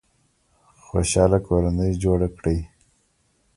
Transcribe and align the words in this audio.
خوشحاله 0.85 1.39
کورنۍ 1.47 1.91
جوړه 2.03 2.27
کړئ 2.37 2.59